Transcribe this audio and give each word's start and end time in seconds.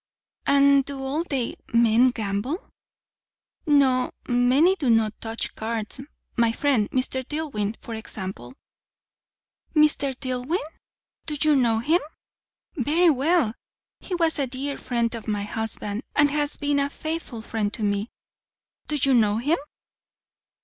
"And 0.47 0.83
do 0.83 0.97
all 0.99 1.23
the 1.23 1.55
men 1.75 2.09
gamble?" 2.09 2.57
"No. 3.67 4.09
Many 4.27 4.75
do 4.75 4.89
not 4.89 5.21
touch 5.21 5.53
cards. 5.53 6.01
My 6.35 6.51
friend, 6.53 6.89
Mr. 6.89 7.23
Dillwyn, 7.23 7.75
for 7.81 7.93
example." 7.93 8.55
"Mr. 9.75 10.19
Dillwyn? 10.19 10.57
Do 11.27 11.37
you 11.39 11.55
know 11.55 11.77
him?" 11.77 12.01
"Very 12.75 13.11
well. 13.11 13.53
He 13.99 14.15
was 14.15 14.39
a 14.39 14.47
dear 14.47 14.75
friend 14.79 15.13
of 15.13 15.27
my 15.27 15.43
husband, 15.43 16.01
and 16.15 16.31
has 16.31 16.57
been 16.57 16.79
a 16.79 16.89
faithful 16.89 17.43
friend 17.43 17.71
to 17.75 17.83
me. 17.83 18.09
Do 18.87 18.95
you 18.99 19.13
know 19.13 19.37
him?" 19.37 19.59